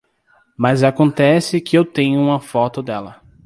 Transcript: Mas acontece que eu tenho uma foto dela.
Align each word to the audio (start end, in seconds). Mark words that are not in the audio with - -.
Mas 0.57 0.81
acontece 0.83 1.61
que 1.61 1.77
eu 1.77 1.85
tenho 1.85 2.19
uma 2.19 2.39
foto 2.39 2.81
dela. 2.81 3.21